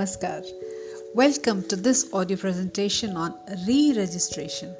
Namaskar. 0.00 0.46
Welcome 1.14 1.62
to 1.68 1.76
this 1.76 2.10
audio 2.14 2.38
presentation 2.38 3.18
on 3.18 3.34
re 3.66 3.92
registration. 3.94 4.74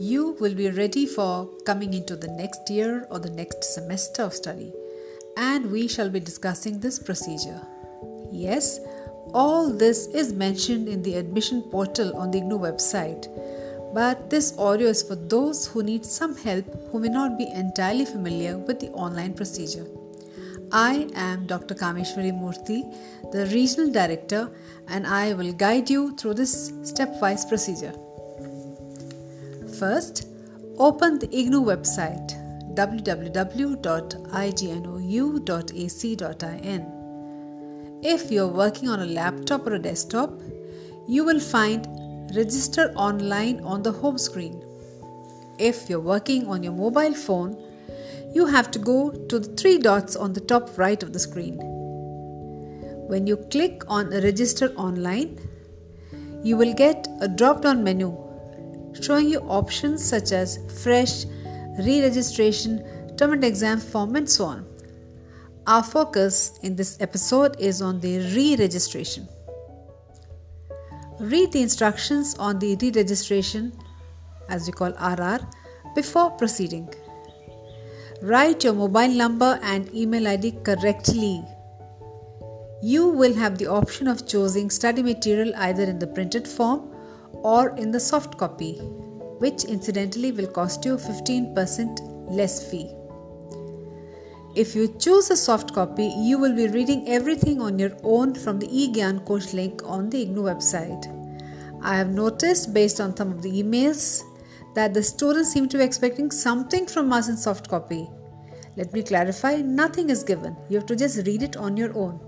You 0.00 0.36
will 0.40 0.54
be 0.54 0.70
ready 0.70 1.06
for 1.06 1.48
coming 1.64 1.94
into 1.94 2.16
the 2.16 2.26
next 2.26 2.68
year 2.68 3.06
or 3.08 3.20
the 3.20 3.30
next 3.30 3.62
semester 3.62 4.22
of 4.22 4.34
study, 4.34 4.72
and 5.36 5.70
we 5.70 5.86
shall 5.86 6.10
be 6.10 6.18
discussing 6.18 6.80
this 6.80 6.98
procedure. 6.98 7.60
Yes, 8.32 8.80
all 9.32 9.72
this 9.72 10.08
is 10.08 10.32
mentioned 10.32 10.88
in 10.88 11.04
the 11.04 11.14
admission 11.14 11.62
portal 11.62 12.16
on 12.16 12.32
the 12.32 12.40
IGNOU 12.40 12.58
website, 12.58 13.28
but 13.94 14.28
this 14.28 14.58
audio 14.58 14.88
is 14.88 15.04
for 15.04 15.14
those 15.14 15.68
who 15.68 15.84
need 15.84 16.04
some 16.04 16.34
help 16.36 16.64
who 16.90 16.98
may 16.98 17.10
not 17.20 17.38
be 17.38 17.48
entirely 17.52 18.04
familiar 18.04 18.58
with 18.58 18.80
the 18.80 18.90
online 18.90 19.34
procedure. 19.34 19.86
I 20.72 21.08
am 21.14 21.46
Dr. 21.46 21.74
Kameshwari 21.74 22.32
Murthy, 22.32 22.82
the 23.30 23.46
Regional 23.46 23.92
Director, 23.92 24.50
and 24.88 25.06
I 25.06 25.32
will 25.34 25.52
guide 25.52 25.88
you 25.88 26.16
through 26.16 26.34
this 26.34 26.72
stepwise 26.82 27.48
procedure. 27.48 27.92
First, 29.78 30.26
open 30.78 31.18
the 31.20 31.28
IGNOU 31.28 31.64
website 31.64 32.32
www.ignou.ac.in. 32.74 33.32
If 38.02 38.30
you're 38.30 38.48
working 38.48 38.88
on 38.88 39.00
a 39.00 39.06
laptop 39.06 39.66
or 39.66 39.74
a 39.74 39.78
desktop, 39.78 40.42
you 41.08 41.24
will 41.24 41.40
find 41.40 41.86
Register 42.34 42.92
Online 42.96 43.60
on 43.60 43.82
the 43.82 43.92
home 43.92 44.18
screen. 44.18 44.62
If 45.58 45.88
you're 45.88 46.00
working 46.00 46.46
on 46.48 46.62
your 46.62 46.74
mobile 46.74 47.14
phone, 47.14 47.56
you 48.32 48.46
have 48.46 48.70
to 48.72 48.78
go 48.78 49.10
to 49.28 49.38
the 49.38 49.56
three 49.56 49.78
dots 49.78 50.16
on 50.16 50.32
the 50.32 50.40
top 50.40 50.76
right 50.78 51.02
of 51.02 51.12
the 51.12 51.18
screen. 51.18 51.58
When 53.08 53.26
you 53.26 53.36
click 53.36 53.82
on 53.88 54.10
Register 54.10 54.72
Online, 54.76 55.38
you 56.42 56.56
will 56.56 56.74
get 56.74 57.08
a 57.20 57.28
drop 57.28 57.62
down 57.62 57.82
menu 57.84 58.16
showing 59.00 59.28
you 59.28 59.40
options 59.40 60.04
such 60.04 60.32
as 60.32 60.58
Fresh, 60.82 61.26
Re 61.78 62.02
registration, 62.02 62.82
Term 63.16 63.32
and 63.34 63.44
Exam 63.44 63.80
Form, 63.80 64.16
and 64.16 64.28
so 64.28 64.46
on. 64.46 64.66
Our 65.66 65.82
focus 65.82 66.58
in 66.62 66.76
this 66.76 66.96
episode 67.00 67.56
is 67.58 67.82
on 67.82 68.00
the 68.00 68.18
re 68.34 68.56
registration. 68.56 69.28
Read 71.18 71.52
the 71.52 71.62
instructions 71.62 72.34
on 72.38 72.58
the 72.58 72.76
re 72.76 72.90
registration, 72.90 73.72
as 74.48 74.66
we 74.66 74.72
call 74.72 74.92
RR, 74.92 75.40
before 75.94 76.30
proceeding. 76.30 76.88
Write 78.22 78.64
your 78.64 78.72
mobile 78.72 79.08
number 79.08 79.58
and 79.62 79.94
email 79.94 80.26
ID 80.26 80.52
correctly. 80.64 81.44
You 82.82 83.08
will 83.08 83.34
have 83.34 83.58
the 83.58 83.66
option 83.66 84.08
of 84.08 84.26
choosing 84.26 84.70
study 84.70 85.02
material 85.02 85.52
either 85.56 85.82
in 85.82 85.98
the 85.98 86.06
printed 86.06 86.48
form 86.48 86.94
or 87.32 87.76
in 87.76 87.90
the 87.90 88.00
soft 88.00 88.38
copy, 88.38 88.78
which 89.38 89.64
incidentally 89.64 90.32
will 90.32 90.46
cost 90.46 90.86
you 90.86 90.96
15% 90.96 92.30
less 92.30 92.70
fee. 92.70 92.90
If 94.54 94.74
you 94.74 94.88
choose 94.98 95.30
a 95.30 95.36
soft 95.36 95.74
copy, 95.74 96.06
you 96.06 96.38
will 96.38 96.56
be 96.56 96.68
reading 96.68 97.06
everything 97.08 97.60
on 97.60 97.78
your 97.78 97.94
own 98.02 98.34
from 98.34 98.58
the 98.58 98.68
eGyanKosh 98.68 99.52
link 99.52 99.82
on 99.84 100.08
the 100.08 100.24
IGNOU 100.24 100.42
website. 100.54 101.82
I 101.82 101.98
have 101.98 102.08
noticed 102.08 102.72
based 102.72 102.98
on 102.98 103.14
some 103.14 103.30
of 103.30 103.42
the 103.42 103.62
emails 103.62 104.22
that 104.76 104.92
the 104.92 105.02
students 105.02 105.52
seem 105.52 105.68
to 105.70 105.78
be 105.78 105.84
expecting 105.84 106.30
something 106.30 106.86
from 106.86 107.12
us 107.12 107.28
in 107.28 107.36
soft 107.36 107.68
copy. 107.68 108.08
Let 108.76 108.92
me 108.92 109.02
clarify 109.02 109.56
nothing 109.62 110.10
is 110.10 110.22
given, 110.22 110.54
you 110.68 110.76
have 110.76 110.86
to 110.86 110.94
just 110.94 111.26
read 111.26 111.42
it 111.42 111.56
on 111.56 111.78
your 111.78 111.96
own. 111.96 112.20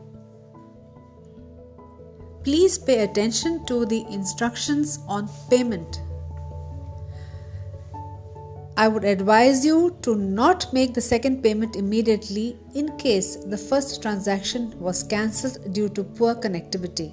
Please 2.43 2.79
pay 2.79 3.05
attention 3.05 3.67
to 3.67 3.85
the 3.85 4.07
instructions 4.11 5.01
on 5.07 5.29
payment. 5.51 6.01
I 8.79 8.89
would 8.89 9.05
advise 9.05 9.67
you 9.67 9.99
to 10.03 10.15
not 10.15 10.73
make 10.73 10.95
the 10.95 11.01
second 11.03 11.43
payment 11.43 11.77
immediately 11.77 12.57
in 12.75 12.97
case 12.97 13.37
the 13.37 13.59
first 13.59 14.01
transaction 14.01 14.73
was 14.81 15.03
cancelled 15.03 15.75
due 15.75 15.91
to 15.91 16.03
poor 16.05 16.35
connectivity. 16.35 17.13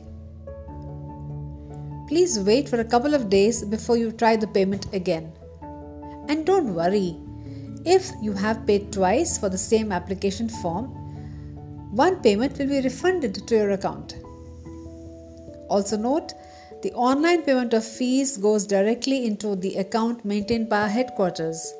Please 2.07 2.39
wait 2.39 2.69
for 2.69 2.79
a 2.79 2.85
couple 2.85 3.13
of 3.13 3.29
days 3.29 3.63
before 3.65 3.97
you 3.97 4.11
try 4.11 4.35
the 4.35 4.47
payment 4.47 4.93
again. 4.93 5.31
And 6.27 6.45
don't 6.45 6.75
worry, 6.75 7.17
if 7.85 8.11
you 8.21 8.33
have 8.33 8.67
paid 8.67 8.91
twice 8.91 9.37
for 9.37 9.49
the 9.49 9.57
same 9.57 9.91
application 9.91 10.49
form, 10.49 10.85
one 11.95 12.21
payment 12.21 12.57
will 12.57 12.67
be 12.67 12.81
refunded 12.81 13.47
to 13.47 13.55
your 13.55 13.71
account. 13.71 14.15
Also, 15.69 15.97
note 15.97 16.33
the 16.83 16.93
online 16.93 17.41
payment 17.41 17.73
of 17.73 17.83
fees 17.83 18.37
goes 18.37 18.67
directly 18.67 19.25
into 19.25 19.55
the 19.55 19.75
account 19.77 20.23
maintained 20.23 20.69
by 20.69 20.81
our 20.81 20.87
headquarters, 20.87 21.73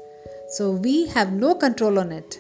so 0.50 0.72
we 0.72 1.06
have 1.08 1.34
no 1.34 1.54
control 1.54 2.00
on 2.00 2.12
it. 2.12 2.40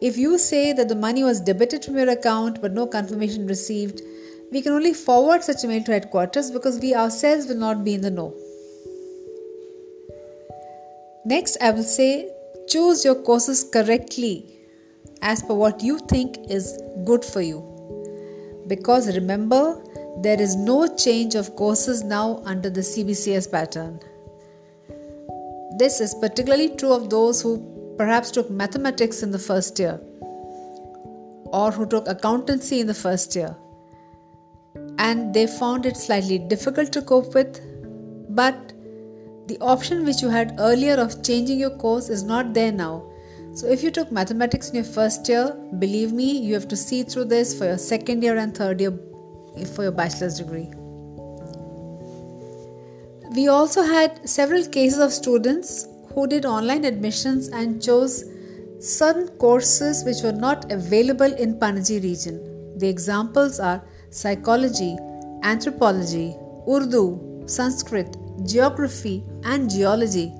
If 0.00 0.16
you 0.16 0.38
say 0.38 0.72
that 0.72 0.88
the 0.88 0.94
money 0.94 1.24
was 1.24 1.40
debited 1.40 1.84
from 1.84 1.96
your 1.96 2.10
account 2.10 2.60
but 2.60 2.72
no 2.72 2.86
confirmation 2.86 3.46
received, 3.46 4.02
we 4.54 4.62
can 4.62 4.72
only 4.72 4.92
forward 4.94 5.42
such 5.42 5.64
a 5.64 5.68
mail 5.68 5.82
to 5.82 5.92
headquarters 5.92 6.50
because 6.52 6.78
we 6.78 6.94
ourselves 6.94 7.48
will 7.48 7.56
not 7.62 7.84
be 7.84 7.94
in 7.94 8.02
the 8.02 8.10
know. 8.10 8.32
Next, 11.24 11.56
I 11.60 11.72
will 11.72 11.82
say 11.82 12.30
choose 12.68 13.04
your 13.04 13.16
courses 13.16 13.64
correctly 13.64 14.60
as 15.22 15.42
per 15.42 15.54
what 15.54 15.82
you 15.82 15.98
think 15.98 16.38
is 16.48 16.78
good 17.04 17.24
for 17.24 17.40
you. 17.40 17.62
Because 18.68 19.12
remember, 19.16 19.82
there 20.22 20.40
is 20.40 20.54
no 20.54 20.86
change 20.86 21.34
of 21.34 21.56
courses 21.56 22.04
now 22.04 22.40
under 22.44 22.70
the 22.70 22.82
CBCS 22.82 23.50
pattern. 23.50 23.98
This 25.78 26.00
is 26.00 26.14
particularly 26.14 26.68
true 26.76 26.92
of 26.92 27.10
those 27.10 27.42
who 27.42 27.56
perhaps 27.98 28.30
took 28.30 28.50
mathematics 28.50 29.24
in 29.24 29.32
the 29.32 29.38
first 29.50 29.80
year 29.80 29.98
or 31.46 31.72
who 31.72 31.86
took 31.86 32.06
accountancy 32.06 32.78
in 32.78 32.86
the 32.86 32.94
first 32.94 33.34
year 33.34 33.56
and 34.98 35.34
they 35.34 35.46
found 35.46 35.86
it 35.86 35.96
slightly 35.96 36.38
difficult 36.38 36.92
to 36.92 37.02
cope 37.02 37.34
with. 37.34 37.60
But 38.30 38.72
the 39.46 39.58
option 39.60 40.04
which 40.04 40.22
you 40.22 40.28
had 40.28 40.56
earlier 40.58 40.94
of 40.94 41.22
changing 41.22 41.58
your 41.58 41.76
course 41.76 42.08
is 42.08 42.22
not 42.22 42.54
there 42.54 42.72
now. 42.72 43.10
So, 43.54 43.68
if 43.68 43.84
you 43.84 43.90
took 43.90 44.10
mathematics 44.10 44.70
in 44.70 44.76
your 44.76 44.84
first 44.84 45.28
year, 45.28 45.56
believe 45.78 46.12
me, 46.12 46.38
you 46.38 46.54
have 46.54 46.66
to 46.68 46.76
see 46.76 47.04
through 47.04 47.26
this 47.26 47.56
for 47.56 47.66
your 47.66 47.78
second 47.78 48.22
year 48.22 48.36
and 48.36 48.56
third 48.56 48.80
year 48.80 48.92
eh, 49.56 49.64
for 49.64 49.84
your 49.84 49.92
bachelor's 49.92 50.38
degree. 50.38 50.70
We 53.36 53.48
also 53.48 53.82
had 53.82 54.28
several 54.28 54.66
cases 54.66 54.98
of 54.98 55.12
students 55.12 55.86
who 56.14 56.26
did 56.26 56.44
online 56.44 56.84
admissions 56.84 57.48
and 57.48 57.82
chose 57.82 58.24
certain 58.80 59.28
courses 59.38 60.04
which 60.04 60.22
were 60.22 60.32
not 60.32 60.70
available 60.70 61.32
in 61.32 61.58
Panaji 61.58 62.02
region. 62.02 62.78
The 62.78 62.88
examples 62.88 63.60
are 63.60 63.82
psychology, 64.14 64.96
anthropology, 65.42 66.36
Urdu, 66.68 67.42
Sanskrit, 67.46 68.16
geography, 68.46 69.24
and 69.42 69.68
geology. 69.68 70.32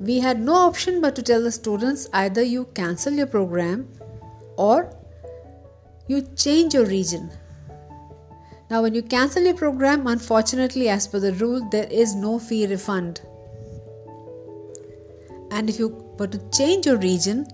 We 0.00 0.18
had 0.18 0.40
no 0.40 0.54
option 0.54 1.00
but 1.02 1.14
to 1.16 1.22
tell 1.22 1.42
the 1.42 1.52
students 1.52 2.08
either 2.14 2.42
you 2.42 2.64
cancel 2.74 3.12
your 3.12 3.26
program 3.26 3.86
or 4.56 4.94
you 6.06 6.22
change 6.36 6.72
your 6.72 6.86
region. 6.86 7.30
Now, 8.70 8.82
when 8.82 8.94
you 8.94 9.02
cancel 9.02 9.42
your 9.42 9.54
program, 9.54 10.06
unfortunately, 10.06 10.88
as 10.88 11.06
per 11.06 11.20
the 11.20 11.32
rule, 11.34 11.68
there 11.70 11.88
is 11.90 12.14
no 12.14 12.38
fee 12.38 12.66
refund. 12.66 13.20
And 15.50 15.68
if 15.68 15.78
you 15.78 15.88
were 16.18 16.28
to 16.28 16.40
change 16.50 16.86
your 16.86 16.96
region, 16.96 17.46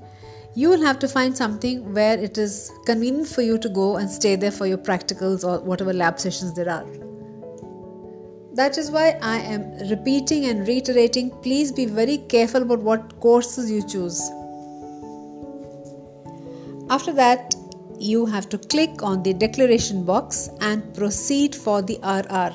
you 0.57 0.69
will 0.69 0.83
have 0.83 0.99
to 1.01 1.09
find 1.09 1.37
something 1.37 1.93
where 1.93 2.17
it 2.19 2.39
is 2.39 2.71
convenient 2.87 3.27
for 3.27 3.43
you 3.43 3.59
to 3.59 3.69
go 3.69 3.97
and 3.97 4.09
stay 4.09 4.37
there 4.37 4.53
for 4.53 4.67
your 4.67 4.79
practicals 4.79 5.43
or 5.43 5.61
whatever 5.65 5.93
lab 5.93 6.21
sessions 6.21 6.55
there 6.55 6.71
are. 6.71 6.87
That 8.55 8.79
is 8.79 8.93
why 8.93 9.19
I 9.21 9.39
am 9.39 9.63
repeating 9.91 10.45
and 10.45 10.67
reiterating 10.69 11.31
please 11.43 11.73
be 11.73 11.87
very 11.87 12.19
careful 12.19 12.63
about 12.63 12.79
what 12.81 13.19
courses 13.19 13.69
you 13.69 13.85
choose. 13.85 14.21
After 16.89 17.13
that, 17.15 17.57
you 17.99 18.25
have 18.27 18.49
to 18.51 18.59
click 18.59 19.03
on 19.03 19.25
the 19.25 19.33
declaration 19.33 20.05
box 20.05 20.51
and 20.61 20.95
proceed 20.95 21.55
for 21.55 21.83
the 21.83 21.99
RR. 22.05 22.55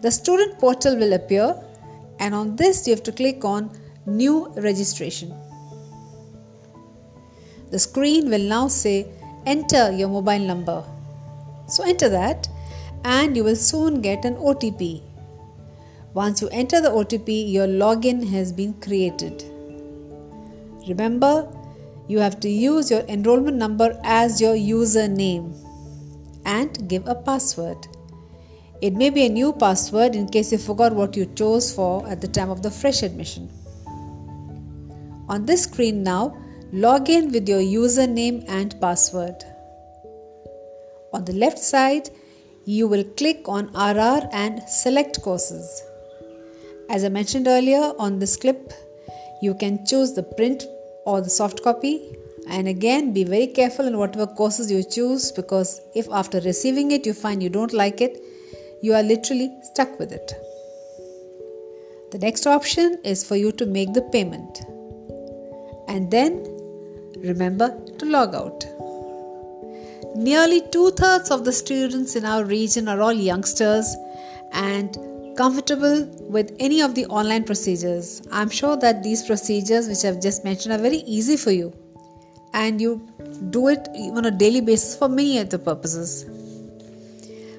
The 0.00 0.10
student 0.10 0.58
portal 0.58 0.96
will 0.96 1.12
appear, 1.12 1.54
and 2.18 2.34
on 2.34 2.56
this, 2.56 2.86
you 2.86 2.94
have 2.94 3.02
to 3.02 3.12
click 3.12 3.44
on 3.44 3.70
New 4.06 4.48
Registration. 4.56 5.34
The 7.74 7.80
screen 7.80 8.30
will 8.30 8.38
now 8.38 8.68
say 8.68 9.04
enter 9.46 9.90
your 9.90 10.08
mobile 10.08 10.38
number. 10.38 10.84
So 11.66 11.82
enter 11.82 12.08
that 12.08 12.48
and 13.04 13.36
you 13.36 13.42
will 13.42 13.56
soon 13.56 14.00
get 14.00 14.24
an 14.24 14.36
OTP. 14.36 15.02
Once 16.12 16.40
you 16.40 16.48
enter 16.50 16.80
the 16.80 16.90
OTP, 16.90 17.50
your 17.50 17.66
login 17.66 18.28
has 18.30 18.52
been 18.52 18.74
created. 18.74 19.42
Remember, 20.86 21.48
you 22.06 22.20
have 22.20 22.38
to 22.46 22.48
use 22.48 22.92
your 22.92 23.00
enrollment 23.08 23.56
number 23.56 23.98
as 24.04 24.40
your 24.40 24.54
username 24.54 25.52
and 26.44 26.88
give 26.88 27.08
a 27.08 27.16
password. 27.16 27.88
It 28.82 28.94
may 28.94 29.10
be 29.10 29.26
a 29.26 29.28
new 29.28 29.52
password 29.52 30.14
in 30.14 30.28
case 30.28 30.52
you 30.52 30.58
forgot 30.58 30.94
what 30.94 31.16
you 31.16 31.26
chose 31.34 31.74
for 31.74 32.06
at 32.06 32.20
the 32.20 32.28
time 32.28 32.50
of 32.50 32.62
the 32.62 32.70
fresh 32.70 33.02
admission. 33.02 33.50
On 35.28 35.44
this 35.44 35.64
screen 35.64 36.04
now, 36.04 36.36
log 36.74 37.08
in 37.08 37.30
with 37.30 37.48
your 37.48 37.60
username 37.60 38.44
and 38.48 38.74
password. 38.80 39.44
On 41.12 41.24
the 41.24 41.32
left 41.32 41.60
side, 41.60 42.10
you 42.64 42.88
will 42.88 43.04
click 43.16 43.46
on 43.46 43.66
RR 43.74 44.28
and 44.32 44.60
select 44.68 45.22
courses. 45.22 45.84
As 46.90 47.04
I 47.04 47.10
mentioned 47.10 47.46
earlier 47.46 47.92
on 48.00 48.18
this 48.18 48.36
clip, 48.36 48.72
you 49.40 49.54
can 49.54 49.86
choose 49.86 50.14
the 50.14 50.24
print 50.24 50.64
or 51.06 51.20
the 51.20 51.30
soft 51.30 51.62
copy 51.62 52.16
and 52.48 52.66
again 52.66 53.12
be 53.12 53.22
very 53.22 53.46
careful 53.46 53.86
in 53.86 53.96
whatever 53.96 54.26
courses 54.26 54.68
you 54.68 54.82
choose 54.82 55.30
because 55.30 55.80
if 55.94 56.08
after 56.10 56.40
receiving 56.40 56.90
it 56.90 57.06
you 57.06 57.14
find 57.14 57.42
you 57.42 57.48
don't 57.48 57.72
like 57.72 58.00
it 58.00 58.20
you 58.82 58.92
are 58.92 59.02
literally 59.02 59.50
stuck 59.62 59.98
with 59.98 60.12
it 60.12 60.34
the 62.12 62.18
next 62.18 62.46
option 62.46 62.98
is 63.02 63.26
for 63.26 63.36
you 63.36 63.50
to 63.50 63.64
make 63.64 63.94
the 63.94 64.02
payment 64.12 64.60
and 65.88 66.10
then 66.10 66.53
remember 67.32 67.68
to 67.98 68.06
log 68.06 68.34
out 68.34 68.66
nearly 70.16 70.60
two-thirds 70.72 71.30
of 71.30 71.44
the 71.44 71.52
students 71.52 72.16
in 72.16 72.24
our 72.24 72.44
region 72.44 72.88
are 72.88 73.00
all 73.00 73.12
youngsters 73.12 73.94
and 74.52 74.98
comfortable 75.36 76.04
with 76.36 76.54
any 76.60 76.80
of 76.80 76.94
the 76.94 77.06
online 77.06 77.44
procedures 77.44 78.22
i'm 78.30 78.50
sure 78.50 78.76
that 78.76 79.02
these 79.02 79.24
procedures 79.30 79.88
which 79.88 80.04
i've 80.04 80.20
just 80.20 80.44
mentioned 80.44 80.74
are 80.74 80.84
very 80.90 81.02
easy 81.18 81.36
for 81.36 81.50
you 81.50 81.72
and 82.54 82.80
you 82.80 82.90
do 83.50 83.68
it 83.68 83.88
on 84.16 84.24
a 84.26 84.30
daily 84.30 84.60
basis 84.60 84.96
for 84.96 85.08
many 85.08 85.38
other 85.38 85.58
purposes. 85.58 86.24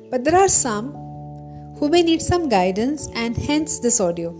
But 0.10 0.24
there 0.24 0.36
are 0.36 0.48
some 0.48 0.94
who 1.78 1.90
may 1.90 2.02
need 2.02 2.22
some 2.22 2.48
guidance, 2.48 3.10
and 3.14 3.36
hence 3.36 3.80
this 3.80 4.00
audio. 4.00 4.32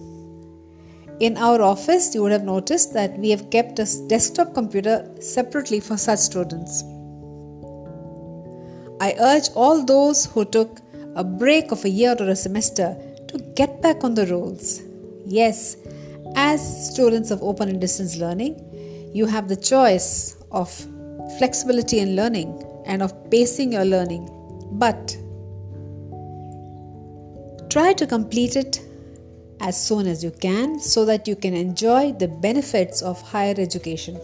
In 1.22 1.38
our 1.38 1.62
office, 1.62 2.14
you 2.14 2.22
would 2.24 2.34
have 2.34 2.44
noticed 2.44 2.94
that 2.94 3.18
we 3.18 3.30
have 3.30 3.50
kept 3.50 3.80
a 3.80 3.88
desktop 4.08 4.54
computer 4.54 5.10
separately 5.22 5.80
for 5.80 5.96
such 5.96 6.20
students. 6.20 6.84
I 9.00 9.16
urge 9.20 9.50
all 9.56 9.86
those 9.86 10.26
who 10.26 10.44
took 10.44 10.82
a 11.16 11.24
break 11.24 11.72
of 11.72 11.86
a 11.86 11.90
year 11.90 12.18
or 12.20 12.28
a 12.28 12.36
semester 12.36 12.98
to 13.30 13.38
get 13.56 13.82
back 13.82 14.04
on 14.04 14.14
the 14.14 14.26
rolls. 14.28 14.82
Yes, 15.26 15.78
as 16.36 16.92
students 16.92 17.32
of 17.32 17.42
open 17.42 17.70
and 17.70 17.80
distance 17.80 18.18
learning, 18.18 18.60
you 19.14 19.26
have 19.26 19.48
the 19.48 19.56
choice 19.56 20.36
of 20.52 20.70
flexibility 21.38 22.00
in 22.00 22.18
learning 22.18 22.62
and 22.86 23.02
of 23.02 23.14
pacing 23.32 23.72
your 23.72 23.86
learning, 23.86 24.30
but 24.74 25.16
try 27.70 27.94
to 27.94 28.06
complete 28.06 28.58
it 28.58 28.82
as 29.60 29.82
soon 29.82 30.08
as 30.08 30.24
you 30.24 30.32
can 30.32 30.80
so 30.80 31.06
that 31.06 31.28
you 31.28 31.36
can 31.36 31.54
enjoy 31.54 32.12
the 32.14 32.28
benefits 32.28 33.02
of 33.02 33.22
higher 33.22 33.56
education. 33.58 34.20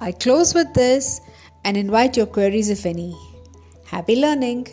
I 0.00 0.12
close 0.12 0.54
with 0.54 0.72
this 0.74 1.20
and 1.64 1.76
invite 1.76 2.16
your 2.16 2.26
queries 2.26 2.70
if 2.70 2.86
any. 2.86 3.14
Happy 3.84 4.16
learning! 4.16 4.68